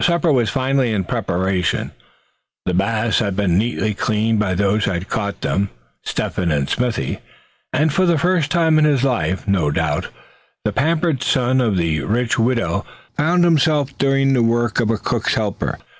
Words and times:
Supper 0.00 0.32
was 0.32 0.48
finally 0.48 0.92
in 0.92 1.02
preparation. 1.02 1.90
The 2.66 2.72
bass 2.74 3.18
had 3.18 3.34
been 3.34 3.58
neatly 3.58 3.94
cleaned 3.94 4.38
by 4.38 4.54
those 4.54 4.84
who 4.84 4.92
had 4.92 5.08
caught 5.08 5.40
them, 5.40 5.70
Step 6.04 6.36
hen 6.36 6.52
and 6.52 6.70
Smithy; 6.70 7.18
and 7.72 7.92
for 7.92 8.06
the 8.06 8.16
first 8.16 8.48
time 8.52 8.78
in 8.78 8.84
his 8.84 9.02
life 9.02 9.48
no 9.48 9.72
doubt, 9.72 10.06
the 10.64 10.70
pampered 10.70 11.20
son 11.24 11.60
of 11.60 11.76
the 11.78 11.98
rich 12.02 12.38
widow 12.38 12.86
found 13.16 13.42
himself 13.42 13.98
doing 13.98 14.34
the 14.34 14.42
work 14.44 14.78
of 14.78 14.88
a 14.88 14.98
cook's 14.98 15.34
helper. 15.34 15.80